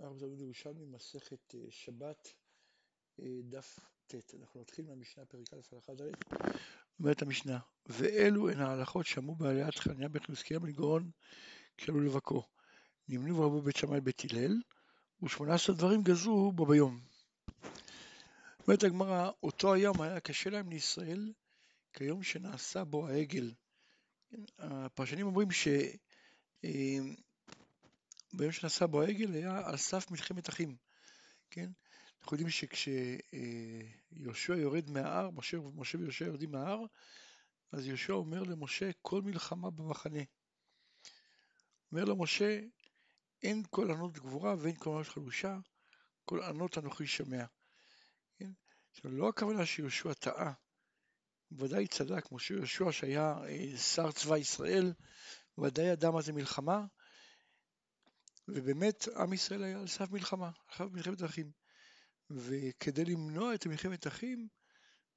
[0.00, 2.28] הרב דוד ירושלמי, מסכת אה, שבת,
[3.20, 4.34] אה, דף ט'.
[4.40, 6.10] אנחנו נתחיל מהמשנה פרק א' הלכה ד',
[7.00, 11.10] אומרת המשנה, ואלו הן ההלכות שמעו בעליית חניה בן גאון
[11.76, 12.42] כשעלו לבקרו.
[13.08, 14.60] נמנו ורבו בית שמאי בית הלל,
[15.22, 17.00] ושמונה עשרה דברים גזרו בו ביום.
[18.66, 21.32] אומרת הגמרא, אותו היום היה קשה להם לישראל
[21.92, 23.52] כיום שנעשה בו העגל.
[24.58, 25.68] הפרשנים אומרים ש...
[28.34, 30.76] אה, ביום שנשא בו העגל היה על סף מלחמת אחים,
[31.50, 31.70] כן?
[32.22, 33.72] אנחנו יודעים שכשיהושע
[34.56, 36.84] יורד מההר, משה, משה ויהושע יורדים מההר,
[37.72, 40.20] אז יהושע אומר למשה כל מלחמה במחנה.
[41.92, 42.60] אומר למשה,
[43.42, 45.58] אין כל ענות גבורה ואין כל ענות חלושה,
[46.24, 47.44] כל ענות אנוכי שמע.
[48.38, 48.50] כן?
[48.90, 50.52] עכשיו, לא הכוונה שיהושע טעה,
[51.52, 54.92] ודאי צדק, משה יהושע שהיה אה, שר צבא ישראל,
[55.58, 56.84] ודאי ידע מה זה מלחמה,
[58.54, 61.50] ובאמת עם ישראל היה על סף מלחמה, על סף מלחמת אחים.
[62.30, 64.48] וכדי למנוע את מלחמת אחים,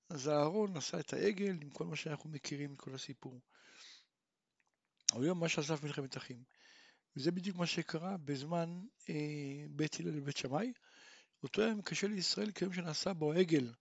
[0.09, 3.41] אז אהרון עשה את העגל עם כל מה שאנחנו מכירים מכל הסיפור.
[5.13, 6.43] הוא היה ממש על סף מלחמת אחים.
[7.15, 10.73] וזה בדיוק מה שקרה בזמן אה, בית הלל ובית שמאי.
[11.43, 13.73] אותו יום קשה לישראל כיום שנעשה בו העגל.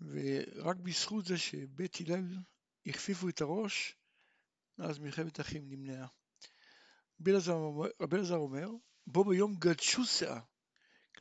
[0.00, 2.36] ורק בזכות זה שבית הלל
[2.86, 3.96] הכפיפו את הראש,
[4.78, 6.06] אז מלחמת אחים נמנעה.
[7.20, 7.30] רבי
[8.16, 8.70] אלעזר אומר,
[9.06, 10.40] בו ביום גדשו שאה.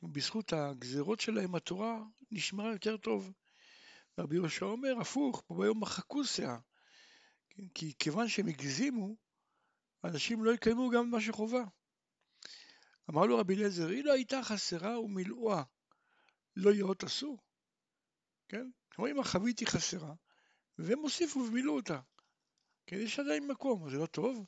[0.03, 3.33] בזכות הגזרות שלהם התורה נשמרה יותר טוב.
[4.19, 6.57] רבי יהושע אומר, הפוך, בו ביום מחקו שאה.
[7.73, 9.15] כי כיוון שהם הגזימו,
[10.03, 11.63] אנשים לא יקיימו גם מה שחובה.
[13.09, 15.63] אמר לו רבי אליעזר, אילו הייתה חסרה ומילואה,
[16.55, 17.37] לא יאות עשו.
[18.49, 18.69] כן?
[18.89, 20.13] כלומר, אם החבית היא חסרה,
[20.77, 21.99] והם הוסיפו ומילאו אותה.
[22.87, 24.45] כן, יש עדיין מקום, זה לא טוב.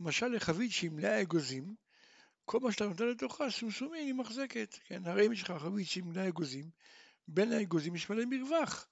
[0.00, 1.74] למשל לחבית שהיא מלאה אגוזים,
[2.44, 4.74] כל מה שאתה נותן לתוכה, סומסומין, היא מחזקת.
[4.84, 6.70] כן, הרי אם יש לך חבית שהיא מלאה אגוזים,
[7.28, 8.86] בין האגוזים יש מלא מרווח.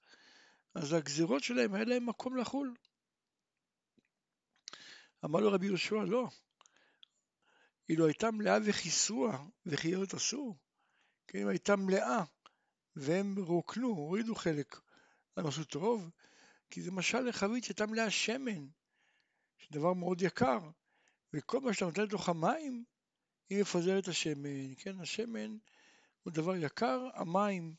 [0.75, 2.73] אז הגזירות שלהם, היה להם מקום לחול.
[5.25, 6.29] אמר לו רבי יהושע, לא.
[7.89, 10.55] אילו הייתה מלאה וכיסוה, וחיות עשו,
[11.27, 12.23] כן, אם הייתה מלאה,
[12.95, 14.79] והם רוקנו, הורידו חלק,
[15.37, 16.09] הם עשו טוב,
[16.69, 18.67] כי זה משל לחבית שהייתה מלאה שמן,
[19.63, 20.59] שדבר מאוד יקר,
[21.33, 22.83] וכל מה שאתה נותן לתוך המים,
[23.49, 25.57] היא מפזרת השמן, כן, השמן
[26.23, 27.75] הוא דבר יקר, המים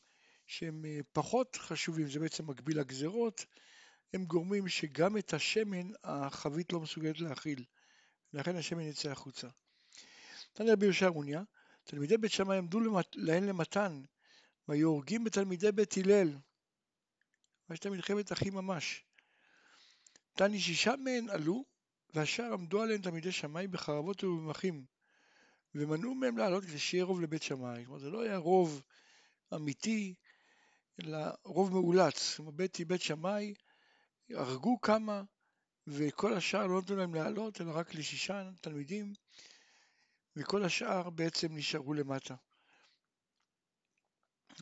[0.47, 3.45] שהם אה, פחות חשובים, זה בעצם מקביל לגזרות,
[4.13, 7.63] הם גורמים שגם את השמן החבית לא מסוגלת להכיל,
[8.33, 9.47] ולכן השמן יצא החוצה.
[10.53, 11.43] תנא רבי יהושע ערוניה,
[11.83, 12.79] תלמידי בית שמאי עמדו
[13.13, 14.01] להן למתן,
[14.67, 16.37] והיו הורגים בתלמידי בית הלל.
[17.69, 19.03] והייתה מלחמת אחים ממש.
[20.33, 21.65] תני שישה מהן עלו,
[22.15, 24.85] והשאר עמדו עליהם תלמידי שמאי בחרבות ובמחים,
[25.75, 27.85] ומנעו מהם לעלות כדי שיהיה רוב לבית שמאי.
[27.85, 28.83] כלומר, זה לא היה רוב
[29.55, 30.15] אמיתי,
[30.99, 32.35] אלא רוב מאולץ.
[32.35, 33.53] כלומר, בית, בית שמאי
[34.29, 35.21] הרגו כמה,
[35.87, 39.13] וכל השאר לא נתנו להם לעלות, אלא רק לשישה תלמידים,
[40.35, 42.35] וכל השאר בעצם נשארו למטה.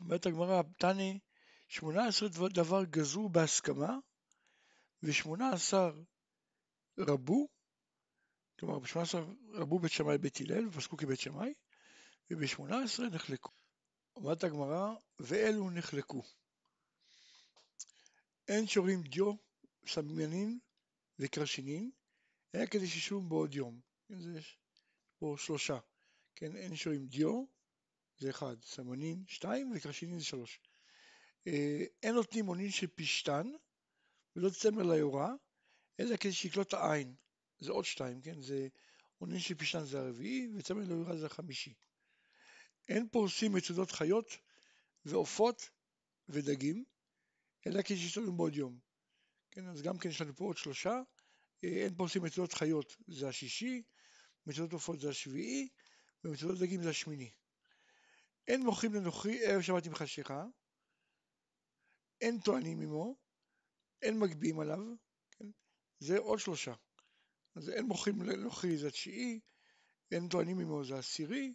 [0.00, 1.18] אומרת הגמרא, תני,
[1.68, 3.96] שמונה עשרה דבר גזרו בהסכמה,
[5.02, 5.92] ושמונה עשר
[6.98, 7.48] רבו,
[8.58, 9.18] כלומר ב-18
[9.52, 11.54] רבו בית שמאי בית הלל ופסקו כבית שמאי,
[12.30, 13.50] וב-18 נחלקו.
[14.16, 16.22] אומרת הגמרא, ואלו נחלקו.
[18.48, 19.32] אין שורים דיו,
[19.86, 20.58] סממנין
[21.18, 21.90] וכרשינין,
[22.52, 23.80] אלא כדי שישורו מבעוד יום.
[24.08, 24.58] זה יש
[25.18, 25.78] פה שלושה.
[26.36, 27.44] כן, אין שורים דיו,
[28.18, 30.60] זה אחד, סממנין שתיים וכרשינין זה שלוש.
[31.46, 33.50] אה, אין נותנים אונין של פשתן
[34.36, 35.34] ולא צמר ליורה,
[36.00, 37.14] אלא כדי שיקלוט העין.
[37.58, 38.42] זה עוד שתיים, כן?
[38.42, 38.68] זה
[39.18, 41.74] אונין של פשתן זה הרביעי, וצמר ליורה זה החמישי.
[42.88, 44.36] אין פורסים מצודות חיות
[45.04, 45.70] ועופות
[46.28, 46.84] ודגים,
[47.66, 48.78] אלא כדי לנו בעוד יום.
[49.50, 51.02] כן, אז גם כן יש לנו פה עוד שלושה.
[51.64, 53.82] אה, אין פורסים מצודות חיות זה השישי,
[54.46, 55.68] מצודות עופות זה השביעי,
[56.24, 57.30] ומצודות דגים זה השמיני.
[58.48, 60.44] אין מוכרים לנוכרי ערב שבת עם חשיכה,
[62.20, 63.16] אין טוענים עמו,
[64.02, 64.78] אין מגביהים עליו?
[65.98, 66.74] זה עוד שלושה.
[67.54, 69.40] אז אין מוכרים לנוכרי זה התשיעי,
[70.10, 71.54] אין טוענים עמו זה העשירי,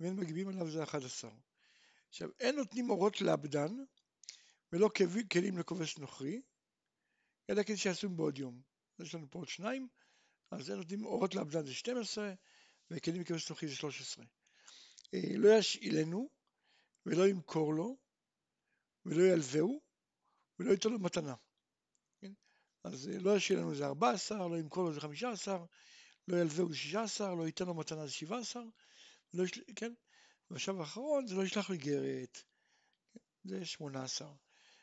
[0.00, 1.30] ואין מגביהים עליו זה האחד עשר.
[2.08, 3.70] עכשיו, אין נותנים אורות לעבדן,
[4.72, 4.90] ולא
[5.32, 6.42] כלים לכובש נוכרי,
[7.50, 8.62] אלא כדי שיעשו בעוד יום.
[8.98, 9.88] יש לנו פה עוד שניים,
[10.50, 12.34] אז אין נותנים אורות לעבדן זה 12,
[12.90, 14.24] וכלים לכובש נוכרי זה 13.
[15.14, 16.28] אה, לא ישאילנו,
[17.06, 17.96] ולא ימכור לו,
[19.06, 19.80] ולא ילווהו,
[20.58, 21.34] ולא ייתן לו מתנה.
[22.84, 25.64] אז אה, לא ישאיר לנו איזה 14, לא ימכור לו איזה 15,
[26.28, 28.62] לא ילווהו זה 16, לא ייתן לו מתנה זה 17,
[29.34, 29.92] לא יש, כן?
[30.50, 32.42] ועכשיו האחרון זה לא ישלח לי גרת,
[33.44, 34.32] זה 18.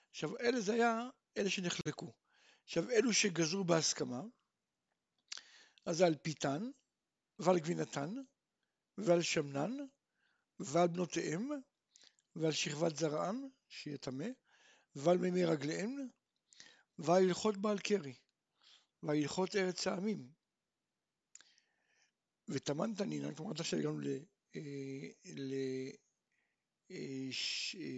[0.10, 2.14] עכשיו אלה זה היה אלה שנחלקו.
[2.64, 4.22] עכשיו אלו שגזרו בהסכמה,
[5.86, 6.64] אז זה על פיתן
[7.40, 8.16] ועל גבינתן
[8.98, 9.72] ועל שמנן
[10.60, 11.50] ועל בנותיהם
[12.36, 14.28] ועל שכבת זרען, שיהיה טמא,
[14.96, 16.10] ועל מימי רגליהם
[17.04, 18.14] ועל הלכות בעל קרי
[19.04, 20.32] ועל הלכות ארץ העמים.
[22.48, 24.00] וטמן תנינן, כלומר עד עכשיו הגענו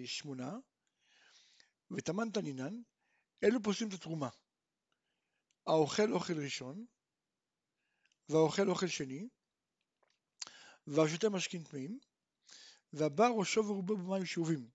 [0.03, 0.57] לשמונה, אה, אה,
[1.91, 2.81] וטמן תנינן,
[3.43, 4.29] אלו פוסלים את התרומה.
[5.67, 6.85] האוכל אוכל ראשון,
[8.29, 9.29] והאוכל אוכל שני,
[10.87, 11.99] והשותה משכין טמאים,
[12.93, 14.69] והבא ראשו ורובו במים שאובים,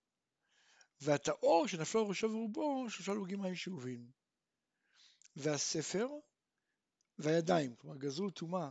[1.01, 4.18] והטהור שנפלו ראשו ורובו שלושה לוגים מים שאובים.
[5.39, 6.07] והספר
[7.17, 8.69] והידיים, כלומר גזרו טומאה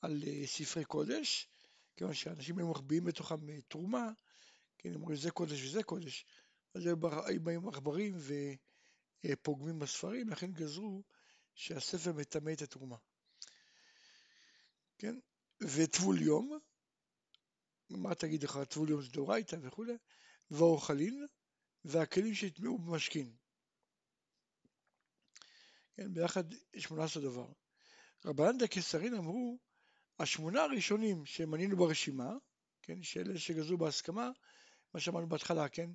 [0.00, 1.48] על אה, ספרי קודש,
[1.96, 4.10] כיוון שאנשים היו מחביאים בתוכם אה, תרומה,
[4.78, 6.24] כן, הם אומרים זה קודש וזה קודש,
[6.74, 6.96] אז היו
[7.42, 8.18] באים עכברים
[9.24, 11.02] ופוגמים בספרים, לכן גזרו
[11.54, 12.96] שהספר מטמא את התרומה.
[14.98, 15.18] כן,
[15.60, 16.58] וטבול יום,
[17.90, 19.96] מה תגיד לך, טבול יום זה דאורייתא וכולי,
[20.50, 21.26] והאוכלין,
[21.84, 23.36] והכלים שהטמעו במשכין.
[25.96, 26.44] כן, ביחד
[26.78, 27.46] 18 דבר.
[28.24, 29.58] רבנן דקסרין אמרו,
[30.18, 32.32] השמונה הראשונים שמנינו ברשימה,
[32.82, 34.30] כן, שאלה שגזרו בהסכמה,
[34.94, 35.90] מה שאמרנו בהתחלה, כן,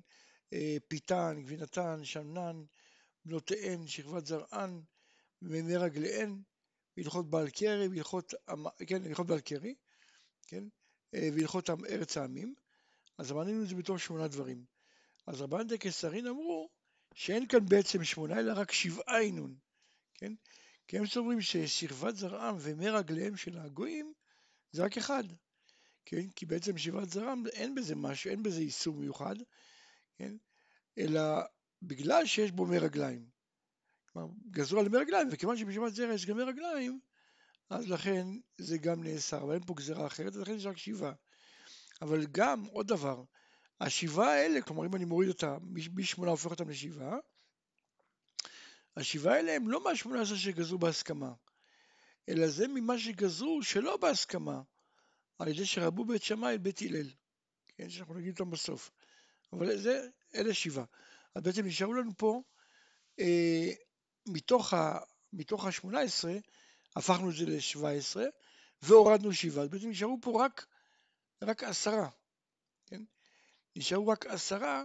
[0.52, 2.64] אה, פיתן, גבינתן, שמנן,
[3.24, 4.82] בנותיהן, שכבת זרען,
[5.42, 6.42] מימי רגליהן,
[6.96, 8.34] והלכות בעל קרי, והלכות,
[8.86, 9.74] כן, הלכות בעל קרי,
[10.46, 10.64] כן,
[11.14, 12.54] אה, והלכות ארץ העמים,
[13.18, 14.64] אז אמרנו את זה בתור שמונה דברים.
[15.26, 16.70] אז רבן דקסרין אמרו
[17.14, 19.56] שאין כאן בעצם שמונה, אלא רק שבעה עינון,
[20.22, 20.32] כן?
[20.88, 24.12] כי הם סוברים ששכבת זרעם ומי רגליהם של הגויים
[24.72, 25.24] זה רק אחד,
[26.04, 26.30] כן?
[26.30, 29.36] כי בעצם שכבת זרעם אין בזה משהו, אין בזה איסור מיוחד,
[30.18, 30.34] כן?
[30.98, 31.20] אלא
[31.82, 33.26] בגלל שיש בו מי רגליים.
[34.12, 37.00] כלומר, גזרו על מי רגליים, וכיוון שבשכבת זרע יש גם מי רגליים,
[37.70, 38.26] אז לכן
[38.58, 41.12] זה גם נאסר, אבל אין פה גזרה אחרת, ולכן יש רק שבעה.
[42.02, 43.24] אבל גם עוד דבר,
[43.80, 45.56] השבעה האלה, כלומר אם אני מוריד אותה,
[45.94, 47.16] משמונה הופך אותם לשבעה,
[48.96, 51.32] השבעה האלה הם לא מהשמונה עשרה שגזרו בהסכמה,
[52.28, 54.62] אלא זה ממה שגזרו שלא בהסכמה,
[55.38, 57.10] על ידי שרבו בית שמאי בית הלל,
[57.68, 58.90] כן, שאנחנו נגיד אותם בסוף.
[59.52, 60.84] אבל זה, אלה שבעה.
[61.34, 62.42] אז בעצם נשארו לנו פה,
[63.20, 63.70] אה,
[64.26, 64.98] מתוך, ה,
[65.32, 66.28] מתוך ה-18,
[66.96, 68.20] הפכנו את זה ל-17,
[68.82, 69.64] והורדנו שבעה.
[69.64, 70.66] אז בעצם נשארו פה רק,
[71.42, 72.08] רק עשרה,
[72.86, 73.02] כן?
[73.76, 74.84] נשארו רק עשרה,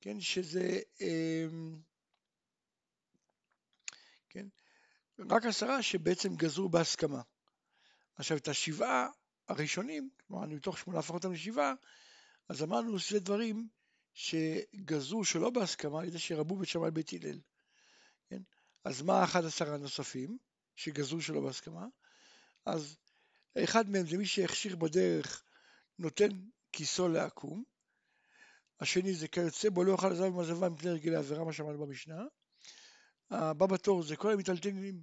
[0.00, 0.80] כן, שזה...
[1.00, 1.46] אה,
[4.28, 4.46] כן?
[5.30, 7.22] רק עשרה שבעצם גזרו בהסכמה.
[8.14, 9.08] עכשיו את השבעה
[9.48, 11.74] הראשונים, כלומר מתוך שמונה הפכו אותם לשבעה,
[12.48, 13.68] אז אמרנו שזה דברים
[14.14, 17.40] שגזרו שלא בהסכמה על ידי שרבו בית שמאי בית הלל.
[18.28, 18.42] כן?
[18.84, 20.38] אז מה אחד עשר הנוספים
[20.76, 21.86] שגזרו שלא בהסכמה?
[22.66, 22.96] אז
[23.58, 25.42] אחד מהם זה מי שהכשיר בדרך
[25.98, 26.28] נותן
[26.72, 27.64] כיסו לעקום,
[28.80, 32.22] השני זה כיוצא בו לא יאכל עזב ומעזבה מפני רגילי עבירה, מה שאמרנו במשנה,
[33.30, 35.02] הבא בתור זה כל המטלטלים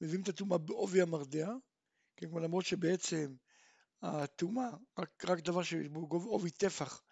[0.00, 1.48] מביאים את הטומאה בעובי המרדע,
[2.16, 3.34] כן, כלומר למרות שבעצם
[4.02, 7.02] הטומאה, רק, רק דבר שיש בו עובי טפח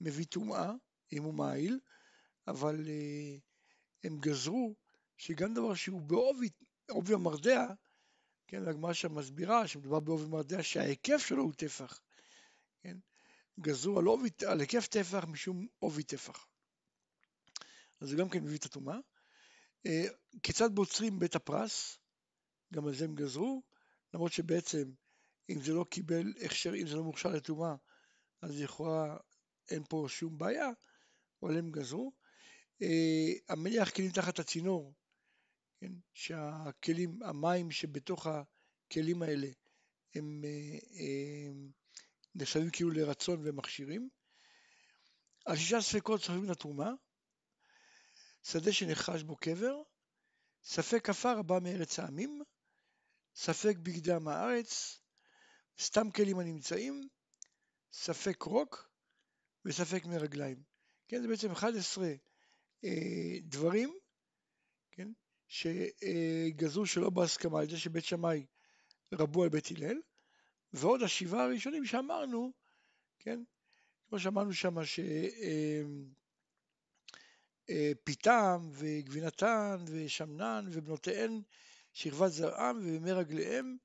[0.00, 0.72] מביא טומאה,
[1.12, 1.80] אם הוא מעיל,
[2.46, 3.36] אבל אה,
[4.04, 4.74] הם גזרו
[5.16, 6.48] שגם דבר שהוא בעובי
[6.90, 7.66] עובי המרדע,
[8.46, 12.00] כן, הגמרא שם מסבירה שמדובר בעובי מרדע שההיקף שלו הוא טפח,
[12.82, 12.96] כן,
[13.60, 16.46] גזרו על, עובי, על היקף טפח משום עובי טפח.
[18.00, 18.96] אז זה גם כן מביא את הטומאה.
[19.86, 20.04] אה,
[20.42, 21.98] כיצד בוצרים בית הפרס?
[22.72, 23.62] גם על זה הם גזרו,
[24.14, 24.90] למרות שבעצם
[25.50, 27.74] אם זה לא קיבל הכשר, אם זה לא מוכשר לטומאה,
[28.42, 29.16] אז לכאורה
[29.70, 30.70] אין פה שום בעיה,
[31.42, 32.12] אבל הם גזרו.
[32.82, 34.94] אה, המניח כלים תחת הצינור,
[35.80, 39.48] כן, שהכלים, המים שבתוך הכלים האלה
[40.14, 41.52] הם אה,
[42.34, 44.08] נחשבים כאילו לרצון ומכשירים.
[45.44, 46.90] על שישה ספקות צריכים את התרומה,
[48.42, 49.82] שדה שנחש בו קבר,
[50.62, 52.42] ספק עפר הבא מארץ העמים,
[53.36, 55.00] ספק בגדי עם הארץ,
[55.80, 57.08] סתם כלים הנמצאים,
[57.92, 58.90] ספק רוק
[59.64, 60.62] וספק מרגליים.
[61.08, 62.06] כן, זה בעצם 11
[62.84, 63.98] אה, דברים,
[64.90, 65.08] כן,
[65.48, 68.46] שגזרו שלא בהסכמה על זה שבית שמאי
[69.12, 70.00] רבו על בית הלל,
[70.72, 72.52] ועוד השבעה הראשונים שאמרנו,
[73.18, 73.42] כן,
[74.08, 75.00] כמו שאמרנו שם, ש...
[75.00, 75.82] אה,
[77.70, 81.42] אה, פיתם וגבינתן ושמנן ובנותיהן
[81.96, 83.76] שכבת זרעם ומי רגליהם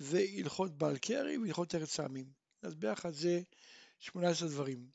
[0.00, 2.32] והלכות בעל קרי והלכות ארץ העמים.
[2.62, 3.40] אז ביחד זה
[3.98, 4.90] 18 דברים.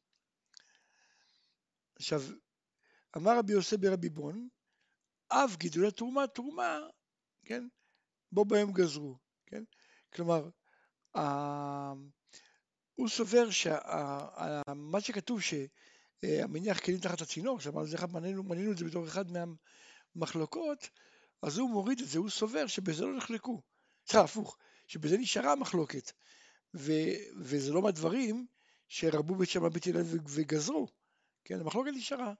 [1.95, 2.21] עכשיו,
[3.17, 4.49] אמר רבי יוסף ברבי בון,
[5.27, 6.79] אף גידולי תרומה, תרומה,
[7.45, 7.67] כן,
[8.31, 9.63] בו בהם גזרו, כן?
[10.13, 10.49] כלומר,
[12.95, 19.25] הוא סובר שמה שכתוב שהמניח כלים תחת הצינור, שאמרנו, מנינו את זה בתור אחד
[20.15, 20.89] מהמחלוקות,
[21.41, 23.61] אז הוא מוריד את זה, הוא סובר שבזה לא נחלקו.
[24.07, 26.11] סליחה, הפוך, שבזה נשארה המחלוקת,
[26.73, 26.91] ו,
[27.41, 28.47] וזה לא מהדברים
[28.87, 30.87] שרבו בית שמע בית הלל וגזרו,
[31.43, 32.33] כן, המחלוקת נשארה.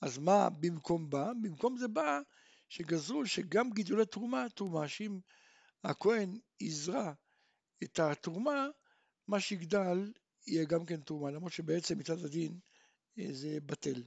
[0.00, 1.32] אז מה במקום בא?
[1.42, 2.20] במקום זה בא
[2.68, 5.18] שגזרו שגם גידולי תרומה, תרומה, שאם
[5.84, 7.12] הכהן יזרע
[7.82, 8.68] את התרומה,
[9.28, 10.12] מה שיגדל
[10.46, 12.58] יהיה גם כן תרומה, למרות שבעצם מצד הדין
[13.18, 14.02] אה, זה בטל.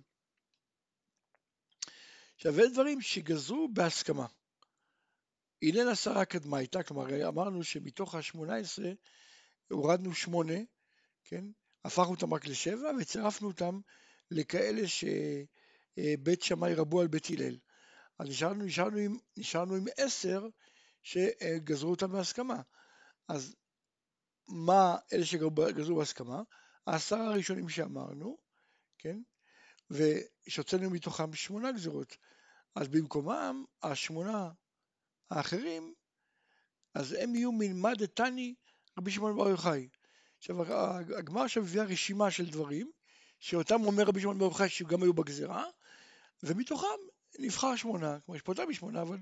[2.35, 4.25] עכשיו, אלה דברים שגזרו בהסכמה.
[5.63, 8.83] הלל עשרה קדמייתא, כלומר אמרנו שמתוך ה-18
[9.71, 10.53] הורדנו שמונה,
[11.23, 11.45] כן?
[11.85, 13.79] הפכנו אותם רק לשבע וצירפנו אותם
[14.31, 17.57] לכאלה שבית שמאי רבו על בית הלל.
[18.19, 20.47] אז נשארנו, נשארנו, עם, נשארנו עם עשר
[21.03, 22.61] שגזרו אותם בהסכמה.
[23.27, 23.55] אז
[24.47, 26.41] מה אלה שגזרו בהסכמה?
[26.87, 28.37] העשרה הראשונים שאמרנו,
[28.97, 29.21] כן?
[29.93, 32.17] ושהוצאנו מתוכם שמונה גזרות.
[32.75, 34.49] אז במקומם השמונה
[35.29, 35.93] האחרים,
[36.93, 38.55] אז הם יהיו מלמד דתני
[38.97, 39.87] רבי שמעון בר יוחאי.
[40.37, 40.55] עכשיו
[41.17, 42.91] הגמר עכשיו מביאה רשימה של דברים
[43.39, 45.65] שאותם אומר רבי שמעון בר יוחאי שגם היו בגזרה
[46.43, 46.87] ומתוכם
[47.39, 49.17] נבחר שמונה, כמו יש פה יותר משמונה אבל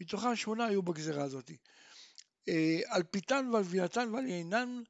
[0.00, 1.50] מתוכם שמונה היו בגזרה הזאת.
[2.48, 4.82] אה, על פיתן ועל גבינתן ועל יינן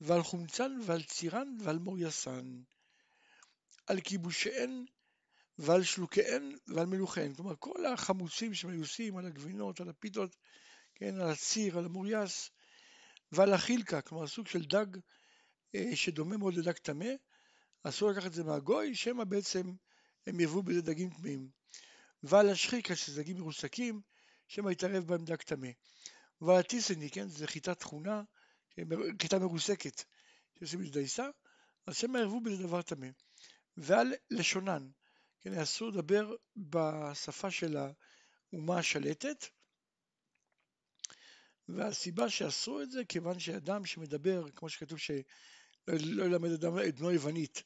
[0.00, 2.60] ועל חומצן ועל צירן ועל מור יסן.
[3.86, 4.84] על כיבושיהן
[5.58, 7.34] ועל שלוקיהן ועל מלוכיהן.
[7.34, 10.36] כלומר כל החמוצים שמיוסים על הגבינות, על הפיתות,
[10.94, 12.50] כן, על הציר, על המוריאס
[13.32, 14.86] ועל החילקה, כלומר סוג של דג
[15.74, 17.08] אה, שדומה מאוד לדג טמא,
[17.82, 19.72] אסור לקחת את זה מהגוי, שמא בעצם
[20.26, 21.48] הם יבואו בזה דגים טמאים.
[22.22, 24.00] ועל השחיקה, שזה דגים מרוסקים,
[24.48, 25.68] שמא יתערב בהם דג טמא.
[26.40, 28.22] ועל הטיסני, כן, זה חיטה תכונה,
[29.22, 30.04] חיטה מרוסקת,
[30.58, 31.28] שעושים מזה דייסה,
[31.86, 33.06] אז שמא ירבו בזה דבר טמא.
[33.76, 34.88] ועל לשונן,
[35.40, 39.46] כן, אסור לדבר בשפה של האומה השלטת,
[41.68, 45.16] והסיבה שאסרו את זה, כיוון שאדם שמדבר, כמו שכתוב שלא
[45.86, 47.62] לא ילמד אדם את בנו יוונית,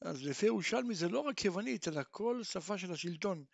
[0.00, 3.44] אז לפי ירושלמי זה לא רק יוונית, אלא כל שפה של השלטון,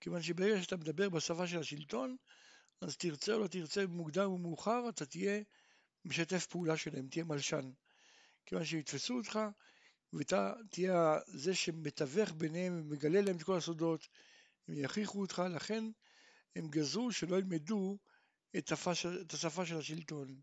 [0.00, 2.16] כיוון שברגע שאתה מדבר בשפה של השלטון,
[2.80, 5.42] אז תרצה או לא תרצה, מוקדם או מאוחר, אתה תהיה
[6.04, 7.70] משתף פעולה שלהם, תהיה מלשן.
[8.46, 9.38] כיוון שהם יתפסו אותך,
[10.12, 14.08] ואתה תהיה זה שמתווך ביניהם ומגלה להם את כל הסודות,
[14.68, 15.84] הם יכריחו אותך, לכן
[16.56, 17.98] הם גזרו שלא ילמדו
[18.58, 20.40] את, הפש, את השפה של השלטון.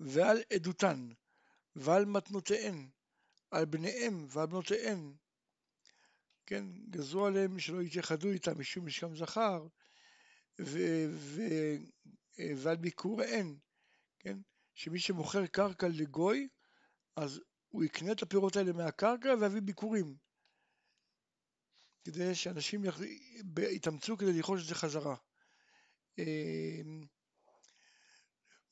[0.00, 1.08] ועל עדותן,
[1.76, 2.88] ועל מתנותיהן,
[3.50, 5.12] על בניהם ועל בנותיהן,
[6.46, 9.66] כן, גזרו עליהם שלא יתייחדו איתם משום משכם זכר,
[10.60, 10.78] ו,
[11.10, 11.42] ו,
[12.56, 13.56] ועל ביקוריהן,
[14.18, 14.38] כן,
[14.74, 16.48] שמי שמוכר קרקע לגוי,
[17.16, 20.16] אז הוא יקנה את הפירות האלה מהקרקע ויביא ביקורים,
[22.04, 22.82] כדי שאנשים
[23.70, 25.16] יתאמצו כדי לרכוש את זה חזרה.
[26.18, 27.06] אמ,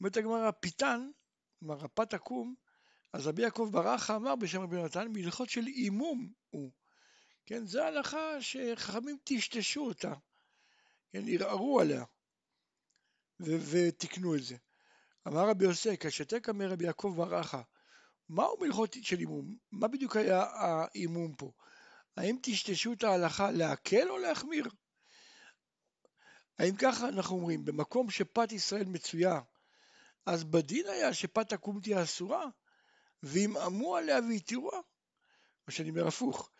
[0.00, 1.10] אומרת הגמרא, פיתן,
[1.58, 2.54] כלומר הפת עקום,
[3.12, 6.72] אז רבי יעקב ברכה אמר בשם רבי נתן, מלכות של עימום הוא.
[7.46, 10.14] כן, זו הלכה שחכמים טשטשו אותה,
[11.12, 12.04] כן, ערערו עליה,
[13.40, 14.56] ותיקנו את זה.
[15.28, 17.62] אמר רבי יוסי, כשתק אמר רבי יעקב ברכה,
[18.30, 19.56] מהו מלכות של עימום?
[19.72, 21.52] מה בדיוק היה העימום פה?
[22.16, 24.68] האם טשטשו את ההלכה להקל או להחמיר?
[26.58, 29.40] האם ככה אנחנו אומרים, במקום שפת ישראל מצויה,
[30.26, 32.46] אז בדין היה שפת עקום תהיה אסורה,
[33.22, 34.80] וימאמו עליה ויתירוה?
[35.66, 36.50] או שאני אומר הפוך,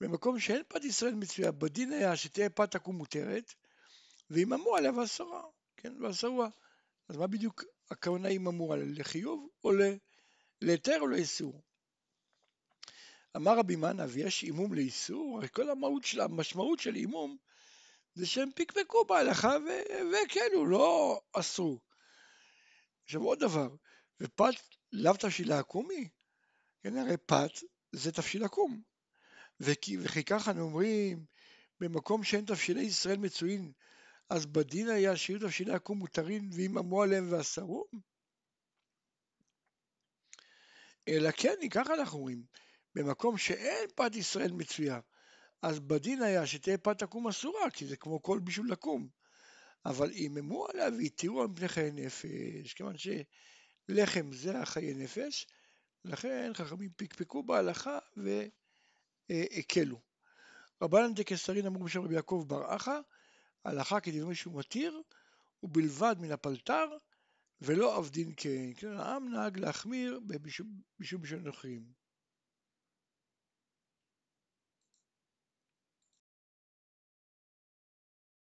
[0.00, 3.54] במקום שאין פת ישראל מצויה, בדין היה שתהיה פת עקום מותרת,
[4.30, 5.42] וימאמו עליה ואסורה,
[5.76, 6.48] כן, ואסורה.
[7.08, 9.72] אז מה בדיוק הכוונה ימאמו עליה, לחיוב או
[10.62, 11.62] להיתר או לאיסור?
[13.36, 15.46] אמר רבי מנה, ויש עימום לאיסור?
[15.46, 17.36] כל המהות של, המשמעות של עימום
[18.14, 19.56] זה שהם פקפקו בהלכה
[20.12, 21.80] וכאלו, לא אסרו.
[23.04, 23.68] עכשיו עוד דבר,
[24.20, 24.54] ופת
[24.92, 26.08] לאו תבשיל עקומי?
[26.82, 27.50] כן, הרי פת
[27.92, 28.82] זה תבשיל עקום.
[29.60, 31.24] וכי, וכי ככה אנו אומרים,
[31.80, 33.72] במקום שאין תבשילי ישראל מצויים,
[34.30, 38.15] אז בדין היה שיהיו תבשילי עקום מותרים ויממו עליהם ואסרום?
[41.08, 42.42] אלא כן, ככה אנחנו אומרים,
[42.94, 45.00] במקום שאין פת ישראל מצויה,
[45.62, 49.08] אז בדין היה שתהיה פת עקום אסורה, כי זה כמו כל בישול לקום.
[49.86, 55.46] אבל איממו עליו והתירו על פני חיי נפש, כיוון שלחם זה החיי נפש,
[56.04, 57.98] לכן חכמים פקפקו בהלכה
[59.30, 60.00] והקלו.
[60.82, 62.98] רבנן דקסרין אמרו בשם רבי יעקב בר אחא,
[63.64, 65.02] הלכה כדברי שהוא מתיר,
[65.62, 66.88] ובלבד מן הפלטר,
[67.60, 68.70] ולא אף דין כן.
[68.76, 70.20] כן, העם נהג להחמיר
[71.00, 72.05] בשום בשל נוכרים.